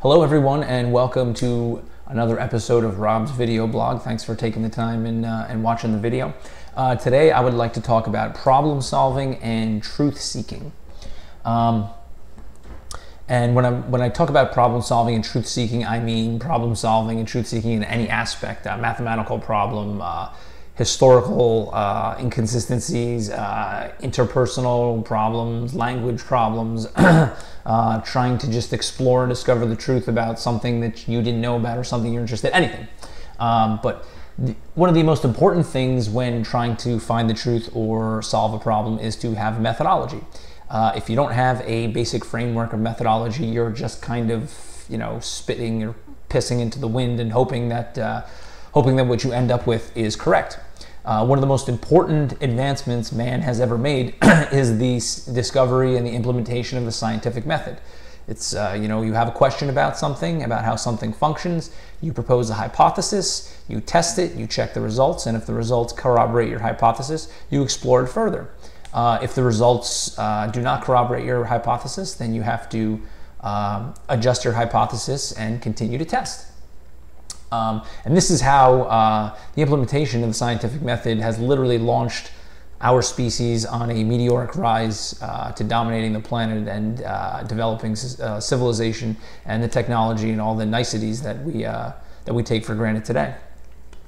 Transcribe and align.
Hello, 0.00 0.22
everyone, 0.22 0.62
and 0.62 0.92
welcome 0.92 1.34
to 1.34 1.82
another 2.06 2.38
episode 2.38 2.84
of 2.84 3.00
Rob's 3.00 3.32
video 3.32 3.66
blog. 3.66 4.00
Thanks 4.02 4.22
for 4.22 4.36
taking 4.36 4.62
the 4.62 4.68
time 4.68 5.04
and, 5.06 5.26
uh, 5.26 5.46
and 5.48 5.64
watching 5.64 5.90
the 5.90 5.98
video. 5.98 6.34
Uh, 6.76 6.94
today, 6.94 7.32
I 7.32 7.40
would 7.40 7.54
like 7.54 7.72
to 7.72 7.80
talk 7.80 8.06
about 8.06 8.36
problem 8.36 8.80
solving 8.80 9.38
and 9.38 9.82
truth 9.82 10.20
seeking. 10.20 10.70
Um, 11.44 11.88
and 13.26 13.56
when, 13.56 13.66
i 13.66 13.72
when 13.72 14.00
I 14.00 14.08
talk 14.08 14.30
about 14.30 14.52
problem 14.52 14.82
solving 14.82 15.16
and 15.16 15.24
truth 15.24 15.48
seeking, 15.48 15.84
I 15.84 15.98
mean 15.98 16.38
problem 16.38 16.76
solving 16.76 17.18
and 17.18 17.26
truth 17.26 17.48
seeking 17.48 17.72
in 17.72 17.82
any 17.82 18.08
aspect, 18.08 18.68
uh, 18.68 18.76
mathematical 18.76 19.40
problem, 19.40 20.00
uh, 20.00 20.28
historical 20.78 21.70
uh, 21.72 22.14
inconsistencies, 22.20 23.30
uh, 23.30 23.92
interpersonal 24.00 25.04
problems, 25.04 25.74
language 25.74 26.20
problems, 26.20 26.86
uh, 26.96 28.00
trying 28.02 28.38
to 28.38 28.48
just 28.48 28.72
explore 28.72 29.24
and 29.24 29.28
discover 29.28 29.66
the 29.66 29.74
truth 29.74 30.06
about 30.06 30.38
something 30.38 30.80
that 30.80 31.08
you 31.08 31.20
didn't 31.20 31.40
know 31.40 31.56
about 31.56 31.76
or 31.76 31.82
something 31.82 32.12
you're 32.12 32.22
interested 32.22 32.48
in, 32.48 32.54
anything. 32.54 32.86
Um, 33.40 33.80
but 33.82 34.06
th- 34.44 34.56
one 34.76 34.88
of 34.88 34.94
the 34.94 35.02
most 35.02 35.24
important 35.24 35.66
things 35.66 36.08
when 36.08 36.44
trying 36.44 36.76
to 36.76 37.00
find 37.00 37.28
the 37.28 37.34
truth 37.34 37.68
or 37.74 38.22
solve 38.22 38.54
a 38.54 38.60
problem 38.60 39.00
is 39.00 39.16
to 39.16 39.34
have 39.34 39.60
methodology. 39.60 40.20
Uh, 40.70 40.92
if 40.94 41.10
you 41.10 41.16
don't 41.16 41.32
have 41.32 41.60
a 41.62 41.88
basic 41.88 42.24
framework 42.24 42.72
of 42.72 42.78
methodology, 42.78 43.46
you're 43.46 43.72
just 43.72 44.00
kind 44.00 44.30
of, 44.30 44.54
you 44.88 44.96
know, 44.96 45.18
spitting 45.18 45.82
or 45.82 45.96
pissing 46.30 46.60
into 46.60 46.78
the 46.78 46.86
wind 46.86 47.18
and 47.18 47.32
hoping 47.32 47.68
that, 47.68 47.98
uh, 47.98 48.22
hoping 48.74 48.94
that 48.94 49.06
what 49.06 49.24
you 49.24 49.32
end 49.32 49.50
up 49.50 49.66
with 49.66 49.96
is 49.96 50.14
correct. 50.14 50.60
Uh, 51.08 51.24
one 51.24 51.38
of 51.38 51.40
the 51.40 51.46
most 51.46 51.70
important 51.70 52.32
advancements 52.42 53.12
man 53.12 53.40
has 53.40 53.62
ever 53.62 53.78
made 53.78 54.14
is 54.52 54.76
the 54.76 55.32
discovery 55.32 55.96
and 55.96 56.06
the 56.06 56.10
implementation 56.10 56.76
of 56.76 56.84
the 56.84 56.92
scientific 56.92 57.46
method. 57.46 57.80
It's, 58.26 58.54
uh, 58.54 58.76
you 58.78 58.88
know, 58.88 59.00
you 59.00 59.14
have 59.14 59.26
a 59.26 59.30
question 59.32 59.70
about 59.70 59.96
something, 59.96 60.42
about 60.42 60.66
how 60.66 60.76
something 60.76 61.14
functions, 61.14 61.70
you 62.02 62.12
propose 62.12 62.50
a 62.50 62.54
hypothesis, 62.54 63.58
you 63.68 63.80
test 63.80 64.18
it, 64.18 64.34
you 64.34 64.46
check 64.46 64.74
the 64.74 64.82
results, 64.82 65.24
and 65.24 65.34
if 65.34 65.46
the 65.46 65.54
results 65.54 65.94
corroborate 65.94 66.50
your 66.50 66.58
hypothesis, 66.58 67.32
you 67.48 67.62
explore 67.62 68.02
it 68.02 68.08
further. 68.08 68.50
Uh, 68.92 69.18
if 69.22 69.34
the 69.34 69.42
results 69.42 70.18
uh, 70.18 70.48
do 70.48 70.60
not 70.60 70.84
corroborate 70.84 71.24
your 71.24 71.42
hypothesis, 71.46 72.16
then 72.16 72.34
you 72.34 72.42
have 72.42 72.68
to 72.68 73.00
um, 73.40 73.94
adjust 74.10 74.44
your 74.44 74.52
hypothesis 74.52 75.32
and 75.32 75.62
continue 75.62 75.96
to 75.96 76.04
test. 76.04 76.48
Um, 77.50 77.82
and 78.04 78.16
this 78.16 78.30
is 78.30 78.40
how 78.40 78.82
uh, 78.82 79.36
the 79.54 79.62
implementation 79.62 80.22
of 80.22 80.28
the 80.28 80.34
scientific 80.34 80.82
method 80.82 81.18
has 81.18 81.38
literally 81.38 81.78
launched 81.78 82.30
our 82.80 83.02
species 83.02 83.66
on 83.66 83.90
a 83.90 84.04
meteoric 84.04 84.54
rise 84.54 85.20
uh, 85.20 85.50
to 85.52 85.64
dominating 85.64 86.12
the 86.12 86.20
planet 86.20 86.68
and 86.68 87.02
uh, 87.02 87.42
developing 87.42 87.96
uh, 88.22 88.38
civilization 88.38 89.16
and 89.46 89.62
the 89.62 89.68
technology 89.68 90.30
and 90.30 90.40
all 90.40 90.54
the 90.54 90.66
niceties 90.66 91.20
that 91.22 91.42
we, 91.42 91.64
uh, 91.64 91.90
that 92.24 92.34
we 92.34 92.42
take 92.42 92.64
for 92.64 92.74
granted 92.74 93.04
today. 93.04 93.34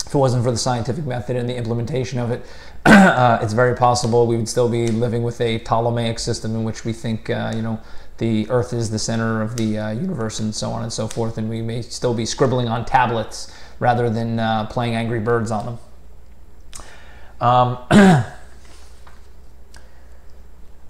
If 0.06 0.14
it 0.14 0.18
wasn't 0.18 0.44
for 0.44 0.50
the 0.50 0.58
scientific 0.58 1.04
method 1.04 1.36
and 1.36 1.48
the 1.48 1.56
implementation 1.56 2.18
of 2.18 2.30
it, 2.30 2.46
uh, 2.86 3.38
it's 3.42 3.52
very 3.52 3.74
possible 3.74 4.26
we 4.26 4.36
would 4.36 4.48
still 4.48 4.68
be 4.68 4.88
living 4.88 5.22
with 5.22 5.40
a 5.40 5.58
Ptolemaic 5.58 6.18
system 6.18 6.54
in 6.54 6.64
which 6.64 6.84
we 6.84 6.92
think, 6.92 7.28
you 7.28 7.62
know, 7.62 7.80
the 8.20 8.48
Earth 8.50 8.72
is 8.74 8.90
the 8.90 8.98
center 8.98 9.40
of 9.40 9.56
the 9.56 9.78
uh, 9.78 9.90
universe 9.90 10.40
and 10.40 10.54
so 10.54 10.70
on 10.70 10.82
and 10.82 10.92
so 10.92 11.08
forth, 11.08 11.38
and 11.38 11.48
we 11.48 11.62
may 11.62 11.80
still 11.80 12.12
be 12.12 12.26
scribbling 12.26 12.68
on 12.68 12.84
tablets 12.84 13.52
rather 13.78 14.10
than 14.10 14.38
uh, 14.38 14.66
playing 14.66 14.94
Angry 14.94 15.20
Birds 15.20 15.50
on 15.50 15.64
them. 15.64 15.78
Um, 17.40 17.78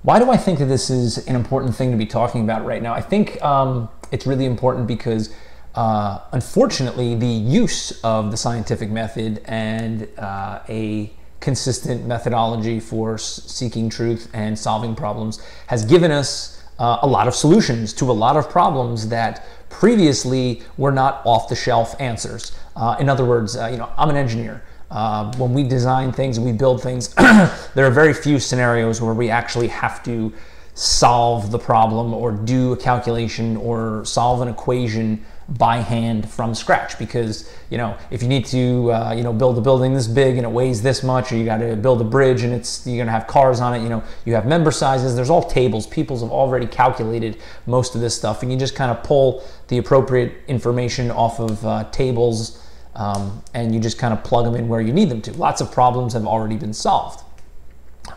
why 0.02 0.18
do 0.18 0.28
I 0.28 0.36
think 0.36 0.58
that 0.58 0.64
this 0.64 0.90
is 0.90 1.24
an 1.28 1.36
important 1.36 1.76
thing 1.76 1.92
to 1.92 1.96
be 1.96 2.04
talking 2.04 2.42
about 2.42 2.64
right 2.64 2.82
now? 2.82 2.94
I 2.94 3.00
think 3.00 3.40
um, 3.44 3.88
it's 4.10 4.26
really 4.26 4.44
important 4.44 4.88
because 4.88 5.32
uh, 5.76 6.18
unfortunately, 6.32 7.14
the 7.14 7.26
use 7.26 7.92
of 8.02 8.32
the 8.32 8.36
scientific 8.36 8.90
method 8.90 9.40
and 9.44 10.08
uh, 10.18 10.58
a 10.68 11.12
consistent 11.38 12.06
methodology 12.06 12.80
for 12.80 13.18
seeking 13.18 13.88
truth 13.88 14.28
and 14.32 14.58
solving 14.58 14.96
problems 14.96 15.40
has 15.68 15.84
given 15.84 16.10
us 16.10 16.59
uh, 16.80 16.98
a 17.02 17.06
lot 17.06 17.28
of 17.28 17.34
solutions 17.34 17.92
to 17.92 18.10
a 18.10 18.12
lot 18.12 18.36
of 18.36 18.48
problems 18.48 19.08
that 19.08 19.44
previously 19.68 20.62
were 20.78 20.90
not 20.90 21.20
off 21.24 21.48
the 21.48 21.54
shelf 21.54 21.94
answers. 22.00 22.58
Uh, 22.74 22.96
in 22.98 23.08
other 23.08 23.24
words, 23.24 23.56
uh, 23.56 23.66
you 23.66 23.76
know, 23.76 23.90
I'm 23.96 24.08
an 24.08 24.16
engineer. 24.16 24.62
Uh, 24.90 25.30
when 25.36 25.52
we 25.52 25.62
design 25.62 26.10
things 26.10 26.38
and 26.38 26.44
we 26.44 26.52
build 26.52 26.82
things, 26.82 27.14
there 27.74 27.86
are 27.86 27.90
very 27.90 28.14
few 28.14 28.40
scenarios 28.40 29.00
where 29.00 29.14
we 29.14 29.30
actually 29.30 29.68
have 29.68 30.02
to 30.04 30.32
solve 30.74 31.50
the 31.50 31.58
problem 31.58 32.14
or 32.14 32.32
do 32.32 32.72
a 32.72 32.76
calculation 32.76 33.56
or 33.58 34.02
solve 34.04 34.40
an 34.40 34.48
equation 34.48 35.22
by 35.58 35.78
hand 35.78 36.30
from 36.30 36.54
scratch 36.54 36.96
because 36.98 37.52
you 37.70 37.76
know 37.76 37.96
if 38.10 38.22
you 38.22 38.28
need 38.28 38.44
to 38.44 38.92
uh, 38.92 39.12
you 39.12 39.22
know 39.22 39.32
build 39.32 39.58
a 39.58 39.60
building 39.60 39.92
this 39.92 40.06
big 40.06 40.36
and 40.36 40.46
it 40.46 40.50
weighs 40.50 40.80
this 40.80 41.02
much 41.02 41.32
or 41.32 41.36
you 41.36 41.44
got 41.44 41.58
to 41.58 41.74
build 41.74 42.00
a 42.00 42.04
bridge 42.04 42.42
and 42.42 42.52
it's 42.52 42.86
you're 42.86 42.98
gonna 42.98 43.10
have 43.10 43.26
cars 43.26 43.60
on 43.60 43.74
it 43.74 43.82
you 43.82 43.88
know 43.88 44.02
you 44.24 44.34
have 44.34 44.46
member 44.46 44.70
sizes 44.70 45.16
there's 45.16 45.30
all 45.30 45.42
tables. 45.42 45.86
People 45.86 46.18
have 46.20 46.30
already 46.30 46.66
calculated 46.66 47.38
most 47.66 47.94
of 47.94 48.00
this 48.00 48.14
stuff 48.14 48.42
and 48.42 48.52
you 48.52 48.58
just 48.58 48.74
kind 48.74 48.90
of 48.90 49.02
pull 49.02 49.44
the 49.68 49.78
appropriate 49.78 50.34
information 50.46 51.10
off 51.10 51.40
of 51.40 51.64
uh, 51.66 51.84
tables 51.90 52.64
um, 52.94 53.42
and 53.54 53.74
you 53.74 53.80
just 53.80 53.98
kind 53.98 54.12
of 54.12 54.22
plug 54.22 54.44
them 54.44 54.54
in 54.54 54.68
where 54.68 54.80
you 54.80 54.92
need 54.92 55.08
them 55.08 55.22
to. 55.22 55.32
Lots 55.32 55.60
of 55.60 55.72
problems 55.72 56.12
have 56.12 56.26
already 56.26 56.56
been 56.56 56.72
solved 56.72 57.24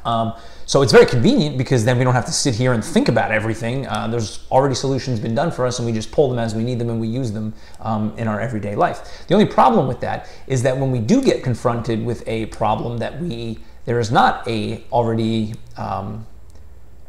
um, 0.06 0.34
so 0.66 0.81
it's 0.81 0.92
very 0.92 1.06
convenient 1.06 1.58
because 1.58 1.84
then 1.86 1.98
we 1.98 2.04
don't 2.04 2.14
have 2.14 2.26
to 2.26 2.31
sit 2.31 2.56
here 2.56 2.74
and 2.74 2.84
think 2.84 3.09
about 3.09 3.31
everything. 3.31 3.86
Uh, 3.88 4.08
there's 4.08 4.46
already 4.50 4.76
solutions 4.76 5.20
been 5.20 5.36
done 5.36 5.52
for 5.52 5.66
us 5.66 5.80
and 5.80 5.86
we 5.86 5.92
just 5.92 6.12
pull 6.12 6.30
them 6.30 6.40
as 6.40 6.56
we 6.56 6.64
need 6.64 6.80
them 6.80 6.90
and 6.90 7.00
we 7.00 7.08
use 7.08 7.31
them 7.31 7.54
um, 7.81 8.14
in 8.18 8.28
our 8.28 8.40
everyday 8.40 8.76
life. 8.76 9.26
The 9.28 9.34
only 9.34 9.46
problem 9.46 9.88
with 9.88 10.00
that 10.02 10.30
is 10.48 10.64
that 10.64 10.78
when 10.78 10.92
we 10.92 11.00
do 11.00 11.22
get 11.22 11.44
confronted 11.44 12.03
with 12.03 12.28
a 12.28 12.46
problem 12.48 12.98
that 13.00 13.22
we, 13.22 13.59
there 13.86 14.00
is 14.00 14.12
not 14.12 14.48
a 14.48 14.84
already 14.92 15.53
um, 15.78 16.26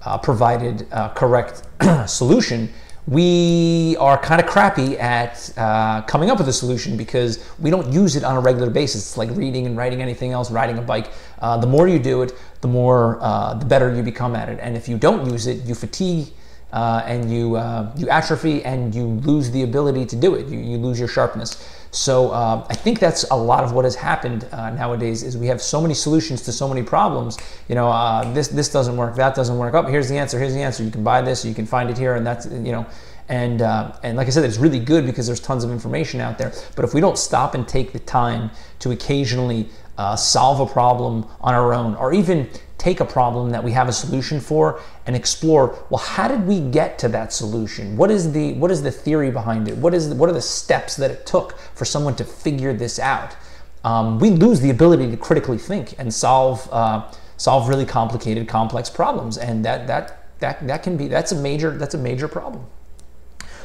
uh, 0.03 0.19
provided 0.19 0.87
uh, 0.93 1.09
correct 1.11 1.63
solution, 2.07 2.71
we 3.07 3.97
are 4.01 4.17
kind 4.17 4.41
of 4.41 4.47
crappy 4.47 4.99
at 4.99 5.53
uh, 5.59 6.03
coming 6.03 6.31
up 6.31 6.39
with 6.39 6.49
a 6.49 6.53
solution 6.53 6.97
because 6.97 7.45
we 7.59 7.71
don't 7.71 7.93
use 7.93 8.17
it 8.17 8.25
on 8.25 8.37
a 8.37 8.41
regular 8.41 8.71
basis. 8.71 9.03
It's 9.03 9.17
like 9.19 9.31
reading 9.33 9.67
and 9.67 9.77
writing 9.77 10.01
anything 10.01 10.33
else, 10.33 10.51
riding 10.51 10.79
a 10.79 10.83
bike. 10.83 11.11
Uh, 11.39 11.59
the 11.59 11.67
more 11.67 11.87
you 11.87 11.99
do 11.99 12.23
it, 12.23 12.33
the 12.63 12.69
more, 12.69 13.19
uh, 13.21 13.55
the 13.55 13.67
better 13.67 13.95
you 13.95 14.03
become 14.03 14.35
at 14.35 14.49
it. 14.49 14.59
And 14.61 14.75
if 14.77 14.89
you 14.89 14.97
don't 14.97 15.31
use 15.31 15.47
it, 15.47 15.65
you 15.67 15.75
fatigue 15.75 16.29
uh, 16.75 17.03
and 17.07 17.33
you, 17.33 17.57
uh, 17.57 17.91
you 17.97 18.09
atrophy 18.09 18.63
and 18.65 18.95
you 18.95 19.07
lose 19.07 19.51
the 19.51 19.63
ability 19.63 20.05
to 20.05 20.17
do 20.17 20.35
it. 20.35 20.47
You, 20.49 20.59
you 20.59 20.77
lose 20.77 20.99
your 20.99 21.09
sharpness. 21.09 21.51
So 21.93 22.31
uh, 22.33 22.67
I 22.69 22.75
think 22.75 22.99
that's 22.99 23.23
a 23.31 23.37
lot 23.37 23.63
of 23.63 23.73
what 23.73 23.85
has 23.85 23.95
happened 23.95 24.49
nowadays 24.53 25.23
is 25.23 25.39
we 25.39 25.47
have 25.47 25.63
so 25.63 25.81
many 25.81 25.95
solutions 25.95 26.43
to 26.43 26.53
so 26.53 26.67
many 26.69 26.83
problems. 26.83 27.39
You 27.69 27.77
know, 27.77 27.89
this, 28.35 28.49
this 28.49 28.69
doesn't 28.69 28.97
work, 28.97 29.15
that 29.15 29.37
doesn't 29.37 29.57
work. 29.57 29.75
Oh, 29.75 29.83
here's 29.85 30.09
the 30.09 30.19
answer, 30.19 30.37
here's 30.37 30.55
the 30.55 30.63
answer. 30.63 30.83
You 30.83 30.91
can 30.91 31.05
buy 31.05 31.23
this, 31.23 31.45
you 31.45 31.55
can 31.55 31.67
find 31.67 31.89
it 31.89 31.97
here, 31.97 32.17
and 32.17 32.27
that's, 32.27 32.47
you 32.47 32.73
know, 32.73 32.85
and 33.29 33.63
uh, 33.63 33.93
and 34.03 34.17
like 34.17 34.27
I 34.27 34.31
said, 34.31 34.45
it's 34.45 34.59
really 34.59 34.81
good 34.81 35.07
because 35.07 35.27
there's 35.27 35.41
tons 35.41 35.65
of 35.65 35.71
information 35.71 36.21
out 36.21 36.37
there. 36.37 36.53
But 36.77 36.85
if 36.85 36.95
we 36.95 37.01
don't 37.01 37.17
stop 37.17 37.55
and 37.55 37.67
take 37.67 37.93
the 37.93 38.01
time 38.01 38.51
to 38.81 38.91
occasionally 38.91 39.69
uh, 39.97 40.17
solve 40.17 40.61
a 40.61 40.71
problem 40.71 41.27
on 41.41 41.55
our 41.55 41.73
own, 41.73 41.95
or 41.95 42.13
even 42.13 42.49
take 42.79 43.01
a 43.01 43.05
problem 43.05 43.51
that 43.51 43.63
we 43.63 43.73
have 43.73 43.89
a 43.89 43.93
solution 43.93 44.41
for 44.41 44.81
and 45.07 45.15
explore 45.15 45.79
well 45.91 46.01
how 46.01 46.29
did 46.29 46.47
we 46.47 46.61
get 46.61 46.99
to 46.99 47.09
that 47.09 47.33
solution? 47.33 47.97
What 47.97 48.11
is 48.11 48.33
the 48.33 48.55
what 48.55 48.71
is 48.71 48.83
the 48.83 48.91
theory 48.91 49.31
behind 49.31 49.69
it? 49.69 49.77
What 49.77 49.95
is 49.95 50.09
the, 50.09 50.15
what 50.15 50.29
are 50.29 50.33
the 50.33 50.43
steps 50.43 50.97
that 50.97 51.11
it 51.11 51.27
took 51.27 51.59
for 51.75 51.85
someone 51.85 52.17
to 52.17 52.25
figure 52.25 52.73
this 52.73 52.99
out? 52.99 53.37
Um, 53.85 54.19
we 54.19 54.31
lose 54.31 54.61
the 54.61 54.71
ability 54.71 55.11
to 55.11 55.17
critically 55.17 55.59
think 55.59 55.95
and 55.99 56.13
solve 56.13 56.69
uh, 56.73 57.11
solve 57.37 57.69
really 57.69 57.85
complicated 57.85 58.49
complex 58.49 58.89
problems. 58.91 59.39
And 59.39 59.65
that 59.65 59.87
that 59.87 60.39
that 60.41 60.67
that 60.67 60.83
can 60.83 60.97
be 60.97 61.09
that's 61.09 61.33
a 61.33 61.37
major 61.37 61.71
that's 61.77 61.95
a 61.95 61.99
major 61.99 62.29
problem. 62.29 62.67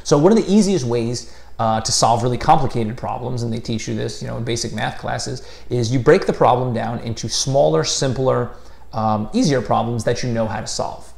So 0.04 0.18
one 0.18 0.32
of 0.32 0.38
the 0.38 0.52
easiest 0.52 0.86
ways 0.86 1.36
uh, 1.60 1.82
to 1.82 1.92
solve 1.92 2.24
really 2.24 2.38
complicated 2.38 2.98
problems, 2.98 3.44
and 3.44 3.52
they 3.52 3.60
teach 3.60 3.88
you 3.88 3.96
this, 3.96 4.22
you 4.22 4.28
know, 4.28 4.38
in 4.38 4.44
basic 4.44 4.74
math 4.74 4.98
classes, 4.98 5.48
is 5.70 5.92
you 5.92 6.00
break 6.00 6.26
the 6.26 6.34
problem 6.34 6.74
down 6.74 7.00
into 7.00 7.28
smaller, 7.28 7.84
simpler, 7.84 8.52
um, 8.94 9.30
easier 9.34 9.62
problems 9.62 10.04
that 10.04 10.24
you 10.24 10.30
know 10.32 10.48
how 10.48 10.62
to 10.62 10.68
solve. 10.68 11.12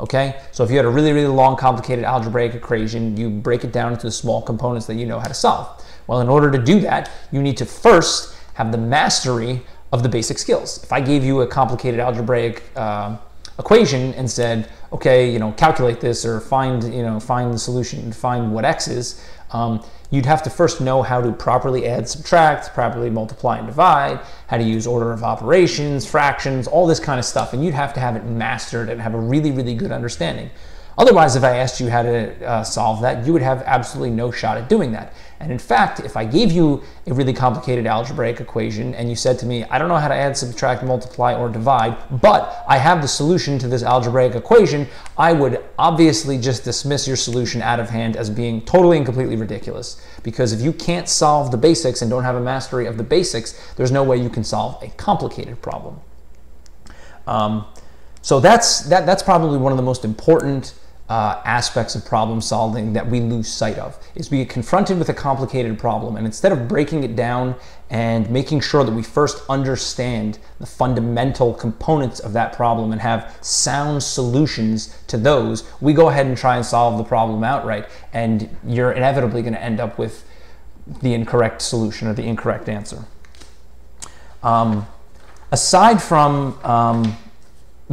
Okay, 0.00 0.40
so 0.50 0.64
if 0.64 0.70
you 0.70 0.76
had 0.76 0.84
a 0.84 0.90
really, 0.90 1.12
really 1.12 1.28
long, 1.28 1.56
complicated 1.56 2.04
algebraic 2.04 2.54
equation, 2.54 3.16
you 3.16 3.30
break 3.30 3.62
it 3.62 3.72
down 3.72 3.92
into 3.92 4.06
the 4.06 4.10
small 4.10 4.42
components 4.42 4.86
that 4.86 4.94
you 4.94 5.06
know 5.06 5.20
how 5.20 5.28
to 5.28 5.34
solve. 5.34 5.80
Well, 6.06 6.20
in 6.20 6.28
order 6.28 6.50
to 6.50 6.58
do 6.58 6.80
that, 6.80 7.10
you 7.30 7.40
need 7.40 7.56
to 7.58 7.66
first 7.66 8.34
have 8.54 8.72
the 8.72 8.78
mastery 8.78 9.62
of 9.92 10.02
the 10.02 10.08
basic 10.08 10.38
skills. 10.38 10.82
If 10.82 10.92
I 10.92 11.00
gave 11.00 11.22
you 11.22 11.42
a 11.42 11.46
complicated 11.46 12.00
algebraic 12.00 12.64
uh, 12.74 13.16
equation 13.58 14.14
and 14.14 14.28
said, 14.28 14.68
okay, 14.92 15.30
you 15.30 15.38
know, 15.38 15.52
calculate 15.52 16.00
this 16.00 16.24
or 16.24 16.40
find, 16.40 16.82
you 16.92 17.02
know, 17.02 17.20
find 17.20 17.52
the 17.52 17.58
solution, 17.58 18.00
and 18.00 18.16
find 18.16 18.52
what 18.52 18.64
x 18.64 18.88
is, 18.88 19.24
um, 19.52 19.84
you'd 20.10 20.26
have 20.26 20.42
to 20.42 20.50
first 20.50 20.80
know 20.80 21.02
how 21.02 21.20
to 21.20 21.32
properly 21.32 21.86
add, 21.86 22.08
subtract, 22.08 22.72
properly 22.74 23.10
multiply 23.10 23.58
and 23.58 23.66
divide, 23.66 24.20
how 24.46 24.56
to 24.56 24.62
use 24.62 24.86
order 24.86 25.12
of 25.12 25.22
operations, 25.24 26.06
fractions, 26.06 26.66
all 26.66 26.86
this 26.86 27.00
kind 27.00 27.18
of 27.18 27.24
stuff. 27.24 27.52
And 27.52 27.64
you'd 27.64 27.74
have 27.74 27.94
to 27.94 28.00
have 28.00 28.16
it 28.16 28.24
mastered 28.24 28.88
and 28.88 29.00
have 29.00 29.14
a 29.14 29.20
really, 29.20 29.50
really 29.50 29.74
good 29.74 29.92
understanding. 29.92 30.50
Otherwise, 30.98 31.36
if 31.36 31.42
I 31.42 31.56
asked 31.56 31.80
you 31.80 31.88
how 31.88 32.02
to 32.02 32.46
uh, 32.46 32.62
solve 32.62 33.00
that, 33.00 33.26
you 33.26 33.32
would 33.32 33.42
have 33.42 33.62
absolutely 33.62 34.10
no 34.10 34.30
shot 34.30 34.58
at 34.58 34.68
doing 34.68 34.92
that. 34.92 35.14
And 35.40 35.50
in 35.50 35.58
fact, 35.58 35.98
if 36.00 36.16
I 36.16 36.24
gave 36.24 36.52
you 36.52 36.82
a 37.06 37.14
really 37.14 37.32
complicated 37.32 37.86
algebraic 37.86 38.40
equation 38.40 38.94
and 38.94 39.08
you 39.08 39.16
said 39.16 39.38
to 39.40 39.46
me, 39.46 39.64
I 39.64 39.78
don't 39.78 39.88
know 39.88 39.96
how 39.96 40.06
to 40.06 40.14
add, 40.14 40.36
subtract, 40.36 40.84
multiply, 40.84 41.34
or 41.34 41.48
divide, 41.48 41.96
but 42.20 42.64
I 42.68 42.78
have 42.78 43.02
the 43.02 43.08
solution 43.08 43.58
to 43.58 43.68
this 43.68 43.82
algebraic 43.82 44.36
equation, 44.36 44.86
I 45.18 45.32
would 45.32 45.64
obviously 45.78 46.38
just 46.38 46.62
dismiss 46.62 47.08
your 47.08 47.16
solution 47.16 47.60
out 47.60 47.80
of 47.80 47.90
hand 47.90 48.14
as 48.14 48.30
being 48.30 48.62
totally 48.64 48.98
and 48.98 49.06
completely 49.06 49.34
ridiculous. 49.34 50.00
Because 50.22 50.52
if 50.52 50.60
you 50.60 50.72
can't 50.72 51.08
solve 51.08 51.50
the 51.50 51.58
basics 51.58 52.02
and 52.02 52.10
don't 52.10 52.22
have 52.22 52.36
a 52.36 52.40
mastery 52.40 52.86
of 52.86 52.96
the 52.96 53.02
basics, 53.02 53.74
there's 53.74 53.90
no 53.90 54.04
way 54.04 54.18
you 54.18 54.30
can 54.30 54.44
solve 54.44 54.80
a 54.82 54.88
complicated 54.90 55.60
problem. 55.60 56.00
Um, 57.26 57.66
so 58.20 58.38
that's, 58.38 58.82
that, 58.82 59.06
that's 59.06 59.22
probably 59.24 59.58
one 59.58 59.72
of 59.72 59.76
the 59.76 59.82
most 59.82 60.04
important 60.04 60.74
uh, 61.08 61.42
aspects 61.44 61.94
of 61.94 62.04
problem 62.04 62.40
solving 62.40 62.92
that 62.92 63.06
we 63.06 63.20
lose 63.20 63.52
sight 63.52 63.76
of 63.78 63.98
is 64.14 64.30
we 64.30 64.38
get 64.38 64.48
confronted 64.48 64.98
with 64.98 65.08
a 65.08 65.14
complicated 65.14 65.78
problem 65.78 66.16
and 66.16 66.24
instead 66.24 66.52
of 66.52 66.68
breaking 66.68 67.04
it 67.04 67.14
down 67.14 67.54
and 67.90 68.30
making 68.30 68.60
sure 68.60 68.82
that 68.84 68.92
we 68.92 69.02
first 69.02 69.42
understand 69.50 70.38
the 70.58 70.66
fundamental 70.66 71.52
components 71.52 72.20
of 72.20 72.32
that 72.32 72.52
problem 72.54 72.92
and 72.92 73.00
have 73.00 73.36
sound 73.42 74.02
solutions 74.02 74.96
to 75.06 75.18
those 75.18 75.70
we 75.80 75.92
go 75.92 76.08
ahead 76.08 76.24
and 76.24 76.38
try 76.38 76.56
and 76.56 76.64
solve 76.64 76.96
the 76.96 77.04
problem 77.04 77.44
outright 77.44 77.86
and 78.12 78.48
you're 78.64 78.92
inevitably 78.92 79.42
going 79.42 79.52
to 79.52 79.62
end 79.62 79.80
up 79.80 79.98
with 79.98 80.24
the 81.00 81.14
incorrect 81.14 81.62
solution 81.62 82.08
or 82.08 82.14
the 82.14 82.24
incorrect 82.24 82.68
answer. 82.68 83.04
Um, 84.42 84.86
aside 85.50 86.02
from 86.02 86.58
um, 86.64 87.16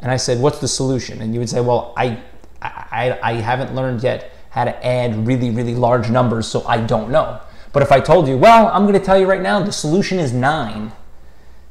And 0.00 0.10
I 0.10 0.16
said, 0.16 0.40
what's 0.40 0.58
the 0.58 0.68
solution? 0.68 1.20
And 1.20 1.34
you 1.34 1.40
would 1.40 1.50
say, 1.50 1.60
well, 1.60 1.92
I, 1.94 2.18
I, 2.62 3.18
I 3.22 3.32
haven't 3.34 3.74
learned 3.74 4.02
yet 4.02 4.32
how 4.48 4.64
to 4.64 4.86
add 4.86 5.26
really, 5.26 5.50
really 5.50 5.74
large 5.74 6.08
numbers, 6.08 6.46
so 6.46 6.66
I 6.66 6.78
don't 6.78 7.10
know. 7.10 7.40
But 7.74 7.82
if 7.82 7.92
I 7.92 8.00
told 8.00 8.26
you, 8.26 8.38
well, 8.38 8.68
I'm 8.68 8.86
going 8.86 8.98
to 8.98 9.04
tell 9.04 9.18
you 9.18 9.26
right 9.26 9.42
now, 9.42 9.62
the 9.62 9.70
solution 9.70 10.18
is 10.18 10.32
9, 10.32 10.90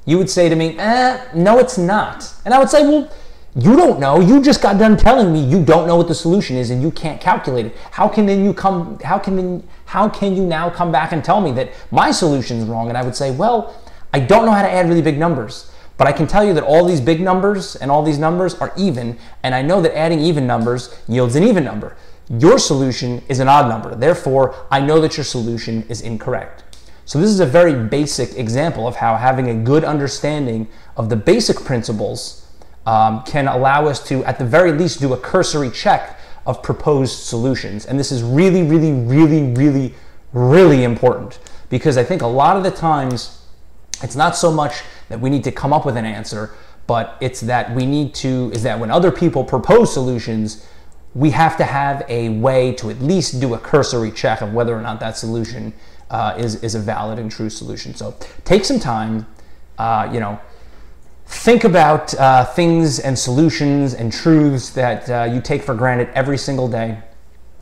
you 0.05 0.19
would 0.19 0.29
say 0.29 0.49
to 0.49 0.55
me, 0.55 0.77
eh, 0.77 1.27
no, 1.33 1.57
it's 1.57 1.79
not. 1.79 2.31
And 2.45 2.53
I 2.53 2.59
would 2.59 2.69
say, 2.69 2.83
well, 2.83 3.11
you 3.59 3.75
don't 3.75 3.99
know. 3.99 4.19
You 4.19 4.39
just 4.41 4.61
got 4.61 4.77
done 4.77 4.97
telling 4.97 5.33
me 5.33 5.43
you 5.43 5.63
don't 5.63 5.87
know 5.87 5.95
what 5.95 6.07
the 6.07 6.13
solution 6.13 6.55
is 6.55 6.69
and 6.69 6.79
you 6.79 6.91
can't 6.91 7.19
calculate 7.19 7.65
it. 7.65 7.75
How 7.89 8.07
can 8.07 8.27
then 8.27 8.45
you 8.45 8.53
come? 8.53 8.99
How 8.99 9.17
can 9.17 9.35
then, 9.35 9.67
how 9.85 10.07
can 10.07 10.35
you 10.35 10.45
now 10.45 10.69
come 10.69 10.91
back 10.91 11.11
and 11.11 11.23
tell 11.23 11.41
me 11.41 11.51
that 11.53 11.71
my 11.89 12.11
solution 12.11 12.57
is 12.57 12.65
wrong? 12.65 12.89
And 12.89 12.97
I 12.97 13.01
would 13.01 13.15
say, 13.15 13.31
well, 13.31 13.75
I 14.13 14.19
don't 14.19 14.45
know 14.45 14.51
how 14.51 14.61
to 14.61 14.71
add 14.71 14.87
really 14.87 15.01
big 15.01 15.17
numbers, 15.17 15.71
but 15.97 16.05
I 16.05 16.11
can 16.11 16.27
tell 16.27 16.45
you 16.45 16.53
that 16.53 16.63
all 16.63 16.85
these 16.85 17.01
big 17.01 17.19
numbers 17.19 17.75
and 17.75 17.89
all 17.89 18.03
these 18.03 18.19
numbers 18.19 18.53
are 18.55 18.71
even, 18.77 19.17
and 19.41 19.55
I 19.55 19.63
know 19.63 19.81
that 19.81 19.97
adding 19.97 20.19
even 20.19 20.45
numbers 20.45 20.95
yields 21.07 21.35
an 21.35 21.43
even 21.43 21.63
number. 21.63 21.97
Your 22.29 22.59
solution 22.59 23.23
is 23.27 23.39
an 23.39 23.47
odd 23.47 23.69
number. 23.69 23.95
Therefore, 23.95 24.67
I 24.69 24.81
know 24.81 25.01
that 25.01 25.17
your 25.17 25.23
solution 25.23 25.83
is 25.89 26.01
incorrect. 26.01 26.63
So 27.05 27.19
this 27.19 27.29
is 27.29 27.39
a 27.39 27.45
very 27.45 27.73
basic 27.73 28.37
example 28.37 28.87
of 28.87 28.97
how 28.97 29.15
having 29.15 29.49
a 29.49 29.55
good 29.55 29.83
understanding 29.83 30.67
of 30.95 31.09
the 31.09 31.15
basic 31.15 31.57
principles 31.57 32.46
um, 32.87 33.21
can 33.23 33.49
allow 33.49 33.85
us 33.85 34.01
to, 34.07 34.23
at 34.23 34.39
the 34.39 34.45
very 34.45 34.71
least, 34.71 35.01
do 35.01 35.13
a 35.13 35.17
cursory 35.17 35.69
check 35.69 36.17
of 36.45 36.63
proposed 36.63 37.19
solutions. 37.19 37.85
And 37.85 37.99
this 37.99 38.13
is 38.13 38.23
really, 38.23 38.63
really, 38.63 38.93
really, 38.93 39.51
really, 39.53 39.93
really 40.31 40.85
important 40.85 41.37
because 41.69 41.97
I 41.97 42.05
think 42.05 42.21
a 42.21 42.27
lot 42.27 42.55
of 42.55 42.63
the 42.63 42.71
times 42.71 43.45
it's 44.01 44.15
not 44.15 44.37
so 44.37 44.49
much 44.49 44.83
that 45.09 45.19
we 45.19 45.29
need 45.29 45.43
to 45.43 45.51
come 45.51 45.73
up 45.73 45.85
with 45.85 45.97
an 45.97 46.05
answer, 46.05 46.53
but 46.87 47.17
it's 47.19 47.41
that 47.41 47.75
we 47.75 47.85
need 47.85 48.15
to, 48.15 48.51
is 48.53 48.63
that 48.63 48.79
when 48.79 48.89
other 48.89 49.11
people 49.11 49.43
propose 49.43 49.93
solutions, 49.93 50.65
we 51.13 51.31
have 51.31 51.57
to 51.57 51.65
have 51.65 52.05
a 52.07 52.29
way 52.29 52.71
to 52.75 52.89
at 52.89 53.01
least 53.01 53.41
do 53.41 53.53
a 53.53 53.59
cursory 53.59 54.11
check 54.11 54.39
of 54.39 54.53
whether 54.53 54.73
or 54.73 54.81
not 54.81 55.01
that 55.01 55.17
solution 55.17 55.73
uh, 56.09 56.35
is, 56.37 56.63
is 56.63 56.73
a 56.73 56.79
valid 56.79 57.19
and 57.19 57.29
true 57.29 57.49
solution. 57.49 57.93
So 57.93 58.15
take 58.45 58.63
some 58.63 58.79
time, 58.79 59.27
uh, 59.77 60.09
you 60.13 60.21
know, 60.21 60.39
think 61.27 61.63
about 61.63 62.13
uh, 62.15 62.45
things 62.45 62.99
and 62.99 63.17
solutions 63.17 63.93
and 63.93 64.11
truths 64.11 64.69
that 64.71 65.09
uh, 65.09 65.23
you 65.31 65.41
take 65.41 65.61
for 65.61 65.75
granted 65.75 66.09
every 66.13 66.37
single 66.37 66.67
day. 66.67 66.99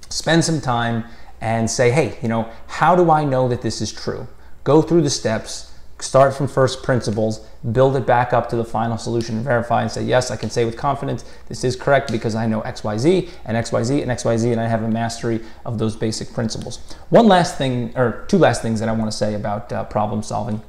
Spend 0.10 0.44
some 0.44 0.62
time 0.62 1.04
and 1.42 1.70
say, 1.70 1.92
hey, 1.92 2.18
you 2.22 2.28
know, 2.28 2.50
how 2.68 2.96
do 2.96 3.10
I 3.12 3.26
know 3.26 3.48
that 3.50 3.62
this 3.62 3.82
is 3.82 3.92
true? 3.92 4.28
Go 4.64 4.82
through 4.82 5.02
the 5.02 5.10
steps, 5.10 5.74
start 6.00 6.34
from 6.36 6.48
first 6.48 6.84
principles, 6.84 7.40
build 7.72 7.96
it 7.96 8.06
back 8.06 8.34
up 8.34 8.50
to 8.50 8.56
the 8.56 8.64
final 8.64 8.98
solution, 8.98 9.44
verify 9.44 9.82
and 9.82 9.92
say, 9.92 10.04
yes, 10.04 10.30
I 10.30 10.36
can 10.36 10.50
say 10.50 10.64
with 10.66 10.78
confidence 10.78 11.26
this 11.48 11.64
is 11.64 11.76
correct 11.76 12.12
because 12.12 12.36
I 12.36 12.46
know 12.46 12.62
XYZ 12.62 13.30
and 13.46 13.58
XYZ 13.58 14.02
and 14.02 14.12
XYZ 14.12 14.52
and 14.52 14.62
I 14.62 14.68
have 14.68 14.84
a 14.84 14.90
mastery 14.90 15.42
of 15.66 15.78
those 15.80 15.96
basic 15.96 16.34
principles. 16.34 16.96
One 17.10 17.28
last 17.28 17.58
thing, 17.58 17.94
or 17.96 18.26
two 18.28 18.38
last 18.38 18.62
things 18.62 18.80
that 18.80 18.90
I 18.90 18.92
want 18.92 19.12
to 19.12 19.18
say 19.18 19.34
about 19.34 19.72
uh, 19.72 19.84
problem 19.86 20.22
solving 20.22 20.62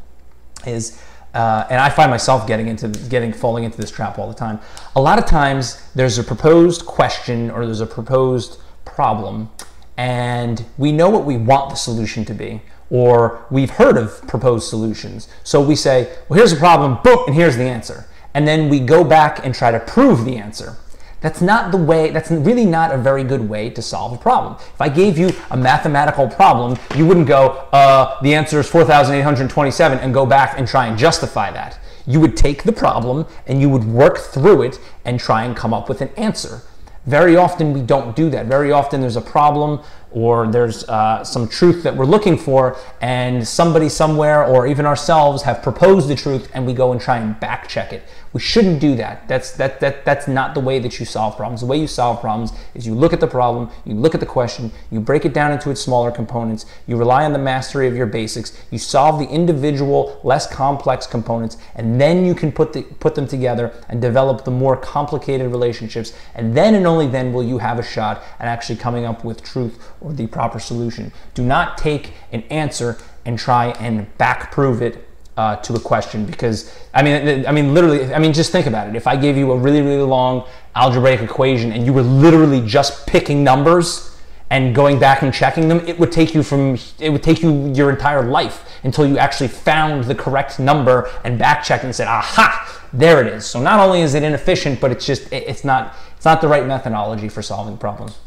is 0.67 1.01
uh, 1.37 1.67
and 1.69 1.79
I 1.79 1.91
find 1.91 2.11
myself 2.11 2.47
getting 2.47 2.67
into 2.67 2.89
getting 2.89 3.31
falling 3.31 3.65
into 3.65 3.77
this 3.77 3.91
trap 3.91 4.19
all 4.19 4.27
the 4.27 4.35
time. 4.35 4.59
A 4.95 5.01
lot 5.01 5.19
of 5.19 5.27
times 5.27 5.83
there's 5.95 6.17
a 6.17 6.25
proposed 6.25 6.87
question 6.87 7.51
or 7.51 7.67
there's 7.67 7.83
a 7.83 7.87
proposed 7.87 8.59
problem, 8.87 9.51
and 9.99 10.65
we 10.79 10.93
know 10.93 11.11
what 11.11 11.27
we 11.27 11.37
want 11.37 11.69
the 11.69 11.77
solution 11.77 12.25
to 12.25 12.33
be, 12.33 12.63
or 12.89 13.45
we've 13.51 13.69
heard 13.69 13.99
of 13.99 14.27
proposed 14.27 14.71
solutions. 14.71 15.29
So 15.45 15.61
we 15.61 15.77
say, 15.77 16.11
well, 16.31 16.39
here's 16.39 16.55
a 16.55 16.57
problem, 16.57 16.99
boom, 17.05 17.25
and 17.27 17.35
here's 17.35 17.57
the 17.57 17.65
answer. 17.65 18.07
And 18.33 18.49
then 18.49 18.71
we 18.71 18.81
go 18.81 19.05
back 19.05 19.45
and 19.45 19.55
try 19.55 19.71
to 19.71 19.81
prove 19.81 20.25
the 20.25 20.39
answer. 20.39 20.77
That's 21.21 21.41
not 21.41 21.73
the 21.73 21.79
way, 21.79 22.11
that's 22.11 22.31
really 22.31 22.67
not 22.67 22.93
a 22.93 22.99
very 22.99 23.25
good 23.25 23.49
way 23.49 23.71
to 23.71 23.83
solve 23.83 24.13
a 24.13 24.19
problem. 24.19 24.57
If 24.59 24.81
I 24.81 24.89
gave 24.89 25.19
you 25.19 25.31
a 25.51 25.57
mathematical 25.57 26.29
problem, 26.29 26.79
you 26.95 27.07
wouldn't 27.07 27.27
go, 27.27 27.67
uh, 27.73 28.21
the 28.23 28.35
answer 28.35 28.61
is 28.61 28.69
4,827 28.69 29.99
and 29.99 30.13
go 30.13 30.27
back 30.27 30.59
and 30.59 30.69
try 30.69 30.87
and 30.87 30.99
justify 30.99 31.51
that. 31.53 31.79
You 32.07 32.21
would 32.21 32.37
take 32.37 32.63
the 32.63 32.73
problem 32.73 33.27
and 33.47 33.61
you 33.61 33.69
would 33.71 33.85
work 33.85 34.19
through 34.19 34.63
it 34.63 34.79
and 35.05 35.19
try 35.19 35.45
and 35.45 35.57
come 35.57 35.73
up 35.73 35.89
with 35.89 36.01
an 36.01 36.11
answer. 36.17 36.63
Very 37.07 37.37
often 37.37 37.73
we 37.73 37.83
don't 37.83 38.15
do 38.15 38.29
that. 38.31 38.47
Very 38.47 38.73
often 38.73 39.01
there's 39.01 39.17
a 39.17 39.21
problem 39.21 39.81
or 40.17 40.47
there's 40.47 40.83
uh, 40.89 41.23
some 41.23 41.47
truth 41.47 41.83
that 41.83 41.95
we're 41.95 42.07
looking 42.07 42.39
for 42.39 42.75
and 43.03 43.47
somebody 43.47 43.87
somewhere 43.87 44.47
or 44.47 44.67
even 44.67 44.87
ourselves 44.87 45.43
have 45.43 45.63
proposed 45.63 46.09
the 46.09 46.15
truth 46.15 46.49
and 46.55 46.67
we 46.67 46.73
go 46.73 46.91
and 46.93 46.99
try 46.99 47.19
and 47.19 47.39
back 47.39 47.69
check 47.69 47.93
it. 47.93 48.03
We 48.33 48.41
shouldn't 48.41 48.81
do 48.81 48.97
that. 48.97 49.29
That's, 49.29 49.53
that, 49.53 49.81
that, 49.81 50.07
that's 50.07 50.27
not 50.27 50.55
the 50.55 50.61
way 50.61 50.79
that 50.79 50.99
you 50.99 51.05
solve 51.05 51.37
problems. 51.37 51.61
The 51.61 51.67
way 51.67 51.79
you 51.79 51.87
solve 51.87 52.21
problems 52.21 52.53
is 52.75 52.87
you 52.87 52.95
look 52.95 53.13
at 53.13 53.21
the 53.21 53.27
problem, 53.27 53.71
you 53.85 53.95
look 53.95 54.15
at 54.15 54.21
the 54.21 54.27
question, 54.27 54.73
you 54.91 55.01
break 55.01 55.27
it 55.27 55.35
down 55.35 55.53
into 55.53 55.71
its 55.71 55.83
smaller 55.83 56.11
components, 56.11 56.65
you 56.87 56.97
rely 56.97 57.25
on 57.25 57.35
the 57.35 57.39
mastery 57.39 57.87
of 57.87 57.97
your 57.97 58.07
basics, 58.07 58.59
you 58.71 58.79
solve 58.79 59.19
the 59.19 59.29
individual, 59.29 60.19
less 60.23 60.47
complex 60.47 61.07
components, 61.07 61.59
and 61.75 62.01
then 62.01 62.25
you 62.25 62.35
can 62.35 62.53
put, 62.53 62.73
the, 62.73 62.83
put 62.83 63.15
them 63.15 63.27
together 63.27 63.73
and 63.91 64.01
develop 64.01 64.45
the 64.45 64.51
more 64.51 64.77
complicated 64.79 65.51
relationships. 65.51 66.15
And 66.35 66.57
then 66.57 66.75
and 66.75 66.87
only 66.87 67.07
then 67.07 67.33
will 67.35 67.45
you 67.45 67.59
have 67.59 67.79
a 67.79 67.83
shot 67.83 68.23
at 68.39 68.49
actually 68.49 68.77
coming 68.77 69.05
up 69.05 69.25
with 69.25 69.43
truth 69.43 69.93
or 70.07 70.13
the 70.13 70.27
proper 70.29 70.61
solution. 70.61 71.13
Do 71.35 71.43
not 71.43 71.77
take 71.77 72.13
an 72.31 72.43
answer 72.45 72.97
and 73.25 73.37
try 73.37 73.71
and 73.81 74.17
back 74.19 74.53
prove 74.53 74.81
it 74.81 75.05
uh, 75.37 75.57
to 75.57 75.75
a 75.75 75.81
question 75.81 76.25
because 76.25 76.73
I 76.95 77.03
mean, 77.03 77.45
I 77.45 77.51
mean, 77.51 77.75
literally, 77.75 78.15
I 78.15 78.21
mean, 78.21 78.33
just 78.33 78.53
think 78.53 78.67
about 78.67 78.89
it. 78.89 78.95
If 78.95 79.09
I 79.09 79.17
gave 79.17 79.37
you 79.37 79.51
a 79.51 79.57
really, 79.57 79.83
really 79.83 80.03
long 80.03 80.47
algebraic 80.77 81.21
equation 81.21 81.73
and 81.73 81.85
you 81.85 81.93
were 81.93 82.03
literally 82.03 82.65
just 82.65 83.07
picking 83.07 83.43
numbers 83.43 84.17
and 84.49 84.77
going 84.77 85.01
back 85.01 85.23
and 85.23 85.35
checking 85.35 85.69
them, 85.69 85.81
it 85.89 85.99
would 85.99 86.13
take 86.13 86.33
you 86.33 86.45
from 86.45 86.79
it 87.01 87.11
would 87.11 87.25
take 87.25 87.43
you 87.43 87.73
your 87.75 87.91
entire 87.91 88.23
life 88.23 88.65
until 88.85 89.05
you 89.05 89.19
actually 89.19 89.49
found 89.49 90.05
the 90.05 90.15
correct 90.15 90.61
number 90.61 91.11
and 91.25 91.37
back 91.37 91.65
checked 91.65 91.83
and 91.83 91.95
said, 91.95 92.07
"Aha, 92.07 92.89
there 92.93 93.21
it 93.21 93.27
is." 93.27 93.45
So 93.45 93.61
not 93.61 93.81
only 93.81 94.03
is 94.03 94.15
it 94.15 94.23
inefficient, 94.23 94.81
but 94.81 94.93
it's 94.93 95.05
just 95.05 95.31
it's 95.33 95.65
not 95.65 95.97
it's 96.17 96.25
not 96.25 96.41
the 96.41 96.49
right 96.49 96.65
methodology 96.65 97.29
for 97.29 97.43
solving 97.43 97.77
problems. 97.77 98.19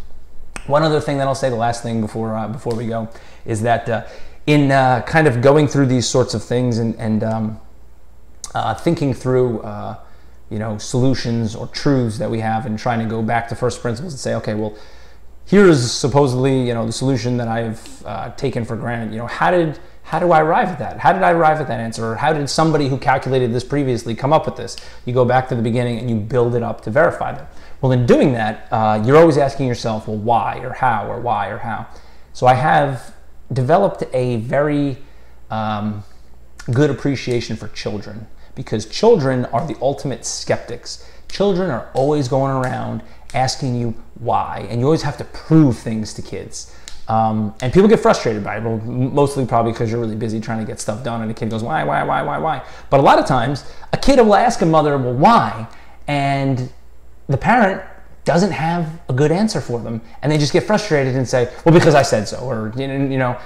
One 0.69 0.83
other 0.83 1.01
thing 1.01 1.17
that 1.17 1.27
I'll 1.27 1.33
say, 1.33 1.49
the 1.49 1.55
last 1.55 1.81
thing 1.81 1.99
before 1.99 2.35
uh, 2.35 2.47
before 2.47 2.75
we 2.75 2.85
go, 2.85 3.09
is 3.43 3.63
that 3.63 3.89
uh, 3.89 4.05
in 4.45 4.71
uh, 4.71 5.01
kind 5.01 5.27
of 5.27 5.41
going 5.41 5.67
through 5.67 5.87
these 5.87 6.07
sorts 6.07 6.35
of 6.35 6.43
things 6.43 6.77
and, 6.77 6.95
and 6.97 7.23
um, 7.23 7.59
uh, 8.53 8.75
thinking 8.75 9.15
through, 9.15 9.61
uh, 9.61 9.97
you 10.51 10.59
know, 10.59 10.77
solutions 10.77 11.55
or 11.55 11.65
truths 11.65 12.19
that 12.19 12.29
we 12.29 12.39
have, 12.41 12.67
and 12.67 12.77
trying 12.77 12.99
to 12.99 13.05
go 13.05 13.23
back 13.23 13.47
to 13.47 13.55
first 13.55 13.81
principles 13.81 14.13
and 14.13 14.19
say, 14.19 14.35
okay, 14.35 14.53
well, 14.53 14.75
here's 15.49 15.91
supposedly, 15.91 16.67
you 16.67 16.75
know, 16.75 16.85
the 16.85 16.91
solution 16.91 17.37
that 17.37 17.47
I've 17.47 18.05
uh, 18.05 18.29
taken 18.35 18.63
for 18.63 18.75
granted. 18.75 19.11
You 19.11 19.19
know, 19.19 19.27
how 19.27 19.51
did 19.51 19.79
how 20.03 20.17
do 20.17 20.31
I 20.31 20.41
arrive 20.41 20.69
at 20.69 20.79
that? 20.79 20.97
How 20.97 21.13
did 21.13 21.21
I 21.21 21.31
arrive 21.31 21.61
at 21.61 21.67
that 21.67 21.79
answer? 21.79 22.03
Or 22.03 22.15
how 22.15 22.33
did 22.33 22.49
somebody 22.49 22.87
who 22.87 22.97
calculated 22.97 23.53
this 23.53 23.63
previously 23.63 24.15
come 24.15 24.33
up 24.33 24.47
with 24.47 24.55
this? 24.55 24.75
You 25.05 25.13
go 25.13 25.23
back 25.23 25.47
to 25.49 25.55
the 25.55 25.61
beginning 25.61 25.99
and 25.99 26.09
you 26.09 26.15
build 26.15 26.55
it 26.55 26.63
up 26.63 26.81
to 26.81 26.89
verify 26.89 27.31
them. 27.31 27.45
Well, 27.79 27.91
in 27.91 28.07
doing 28.07 28.33
that, 28.33 28.67
uh, 28.71 29.03
you're 29.05 29.17
always 29.17 29.37
asking 29.37 29.67
yourself, 29.67 30.07
well, 30.07 30.17
why 30.17 30.59
or 30.59 30.73
how 30.73 31.07
or 31.07 31.19
why 31.19 31.49
or 31.49 31.59
how. 31.59 31.85
So 32.33 32.47
I 32.47 32.55
have 32.55 33.13
developed 33.53 34.03
a 34.11 34.37
very 34.37 34.97
um, 35.51 36.03
good 36.71 36.89
appreciation 36.89 37.55
for 37.55 37.67
children 37.67 38.25
because 38.55 38.87
children 38.87 39.45
are 39.45 39.65
the 39.67 39.77
ultimate 39.79 40.25
skeptics. 40.25 41.07
Children 41.29 41.69
are 41.69 41.87
always 41.93 42.27
going 42.27 42.51
around 42.51 43.03
asking 43.33 43.75
you 43.75 43.93
why, 44.15 44.67
and 44.69 44.79
you 44.79 44.85
always 44.85 45.03
have 45.03 45.17
to 45.17 45.23
prove 45.25 45.77
things 45.77 46.13
to 46.15 46.21
kids. 46.21 46.75
Um, 47.07 47.55
and 47.61 47.73
people 47.73 47.89
get 47.89 47.99
frustrated 47.99 48.43
by 48.43 48.57
it, 48.57 48.63
well, 48.63 48.77
mostly 48.77 49.45
probably 49.45 49.71
because 49.71 49.91
you're 49.91 49.99
really 49.99 50.15
busy 50.15 50.39
trying 50.39 50.59
to 50.59 50.65
get 50.65 50.79
stuff 50.79 51.03
done, 51.03 51.21
and 51.21 51.29
the 51.29 51.33
kid 51.33 51.49
goes, 51.49 51.63
why, 51.63 51.83
why, 51.83 52.03
why, 52.03 52.21
why, 52.21 52.37
why? 52.37 52.63
But 52.89 52.99
a 52.99 53.03
lot 53.03 53.17
of 53.17 53.25
times, 53.25 53.65
a 53.93 53.97
kid 53.97 54.19
will 54.19 54.35
ask 54.35 54.61
a 54.61 54.65
mother, 54.65 54.97
well, 54.97 55.13
why? 55.13 55.67
And 56.07 56.71
the 57.27 57.37
parent 57.37 57.81
doesn't 58.25 58.51
have 58.51 58.99
a 59.09 59.13
good 59.13 59.31
answer 59.31 59.61
for 59.61 59.79
them, 59.79 60.01
and 60.21 60.31
they 60.31 60.37
just 60.37 60.53
get 60.53 60.63
frustrated 60.63 61.15
and 61.15 61.27
say, 61.27 61.51
"Well, 61.65 61.73
because 61.73 61.95
I 61.95 62.03
said 62.03 62.27
so," 62.27 62.37
or 62.37 62.71
you 62.75 63.17
know, 63.17 63.37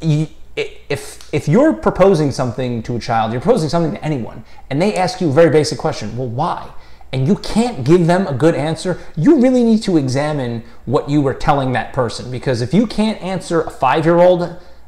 if 0.00 1.32
if 1.32 1.46
you're 1.46 1.72
proposing 1.72 2.32
something 2.32 2.82
to 2.84 2.96
a 2.96 2.98
child, 2.98 3.32
you're 3.32 3.40
proposing 3.40 3.68
something 3.68 3.92
to 3.92 4.04
anyone, 4.04 4.44
and 4.70 4.82
they 4.82 4.96
ask 4.96 5.20
you 5.20 5.28
a 5.28 5.32
very 5.32 5.50
basic 5.50 5.78
question, 5.78 6.16
"Well, 6.16 6.28
why?" 6.28 6.68
And 7.12 7.26
you 7.26 7.36
can't 7.36 7.84
give 7.84 8.06
them 8.06 8.26
a 8.26 8.34
good 8.34 8.54
answer, 8.54 9.00
you 9.16 9.40
really 9.40 9.62
need 9.62 9.82
to 9.82 9.96
examine 9.96 10.62
what 10.84 11.08
you 11.08 11.22
were 11.22 11.34
telling 11.34 11.72
that 11.72 11.92
person. 11.92 12.30
Because 12.30 12.60
if 12.60 12.74
you 12.74 12.86
can't 12.86 13.20
answer 13.22 13.62
a 13.62 13.70
five-year-old 13.70 14.42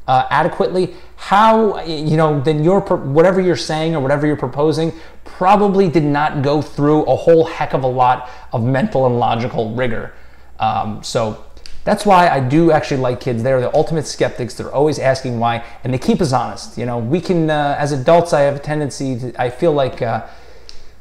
uh, 0.07 0.27
adequately, 0.31 0.95
how 1.17 1.83
you 1.85 2.17
know 2.17 2.41
then 2.41 2.65
your 2.65 2.81
whatever 2.81 3.41
you're 3.41 3.57
saying 3.57 3.95
or 3.95 4.01
whatever 4.01 4.27
you're 4.27 4.37
proposing 4.37 4.93
probably 5.25 5.89
did 5.89 6.05
not 6.05 6.43
go 6.43 6.61
through 6.63 7.05
a 7.05 7.15
whole 7.15 7.45
heck 7.45 7.75
of 7.75 7.85
a 7.85 7.87
lot 7.87 8.29
of 8.53 8.65
mental 8.65 9.07
and 9.07 9.19
logical 9.19 9.75
rigor. 9.75 10.13
Um, 10.59 11.03
so 11.03 11.45
that's 11.85 12.05
why 12.05 12.29
I 12.29 12.41
do 12.41 12.73
actually 12.73 13.01
like 13.01 13.21
kids. 13.21 13.43
They're 13.43 13.61
the 13.61 13.75
ultimate 13.75 14.07
skeptics. 14.07 14.55
They're 14.55 14.73
always 14.73 14.99
asking 14.99 15.39
why, 15.39 15.65
and 15.83 15.95
they 15.95 15.99
keep 15.99 16.21
us 16.21 16.33
honest. 16.33 16.77
You 16.77 16.85
know, 16.85 16.99
we 16.99 17.21
can, 17.21 17.49
uh, 17.49 17.77
as 17.79 17.93
adults, 17.93 18.33
I 18.33 18.41
have 18.43 18.57
a 18.57 18.59
tendency 18.59 19.19
to, 19.19 19.41
I 19.41 19.49
feel 19.49 19.73
like 19.73 20.03
uh, 20.03 20.27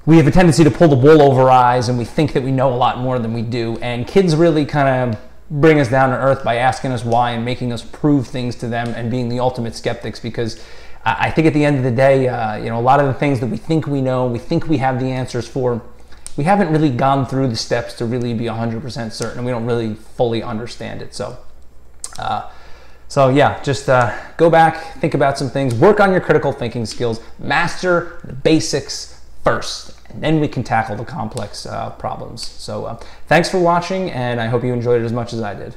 we 0.10 0.18
have 0.18 0.26
a 0.26 0.32
tendency 0.32 0.64
to 0.64 0.72
pull 0.72 0.88
the 0.88 0.96
wool 0.96 1.22
over 1.22 1.52
eyes 1.52 1.88
and 1.88 1.96
we 1.96 2.04
think 2.04 2.34
that 2.34 2.42
we 2.42 2.52
know 2.52 2.74
a 2.74 2.76
lot 2.76 2.98
more 2.98 3.20
than 3.20 3.32
we 3.32 3.44
do. 3.44 3.78
And 3.80 4.08
kids 4.08 4.36
really 4.36 4.66
kind 4.66 5.14
of 5.14 5.22
bring 5.52 5.80
us 5.80 5.88
down 5.88 6.10
to 6.10 6.16
earth 6.16 6.44
by 6.44 6.56
asking 6.56 6.92
us 6.92 7.06
why 7.06 7.34
and 7.34 7.46
making 7.46 7.72
us 7.72 7.84
prove 7.84 8.26
things 8.26 8.56
to 8.56 8.68
them 8.68 8.88
and 8.96 9.12
being 9.12 9.30
the 9.30 9.40
ultimate 9.40 9.76
skeptics 9.76 10.20
because 10.20 10.66
I 11.06 11.30
think 11.30 11.46
at 11.46 11.54
the 11.54 11.64
end 11.64 11.78
of 11.78 11.84
the 11.84 11.92
day, 11.92 12.28
uh, 12.28 12.56
you 12.56 12.72
know, 12.72 12.80
a 12.80 12.82
lot 12.82 13.00
of 13.00 13.06
the 13.06 13.14
things 13.14 13.40
that 13.40 13.46
we 13.46 13.58
think 13.58 13.86
we 13.86 14.02
know, 14.02 14.26
we 14.26 14.40
think 14.40 14.68
we 14.68 14.78
have 14.78 15.00
the 15.00 15.06
answers 15.06 15.48
for, 15.48 15.80
we 16.38 16.44
haven't 16.44 16.72
really 16.72 16.90
gone 16.90 17.28
through 17.28 17.48
the 17.50 17.56
steps 17.56 17.94
to 17.96 18.06
really 18.06 18.34
be 18.34 18.46
100% 18.46 19.12
certain 19.12 19.38
and 19.38 19.46
we 19.46 19.52
don't 19.52 19.68
really 19.68 19.94
fully 19.94 20.42
understand 20.42 21.04
it. 21.04 21.14
So, 21.14 21.38
uh, 22.18 22.50
so 23.10 23.30
yeah, 23.30 23.62
just 23.62 23.88
uh, 23.88 24.18
go 24.38 24.50
back, 24.50 25.00
think 25.00 25.14
about 25.14 25.38
some 25.38 25.52
things, 25.52 25.76
work 25.76 26.00
on 26.00 26.10
your 26.12 26.22
critical 26.22 26.52
thinking 26.52 26.88
skills, 26.88 27.22
master 27.38 28.22
the 28.24 28.34
basics 28.34 29.22
first, 29.44 29.99
and 30.10 30.24
then 30.24 30.40
we 30.40 30.48
can 30.48 30.64
tackle 30.64 30.96
the 30.96 31.06
complex 31.06 31.66
uh, 31.66 31.92
problems. 31.92 32.48
So 32.48 32.86
uh, 32.86 33.00
thanks 33.28 33.50
for 33.50 33.60
watching, 33.60 34.12
and 34.12 34.42
I 34.42 34.48
hope 34.48 34.64
you 34.64 34.74
enjoyed 34.74 35.02
it 35.02 35.06
as 35.06 35.14
much 35.14 35.34
as 35.34 35.42
I 35.42 35.54
did. 35.54 35.76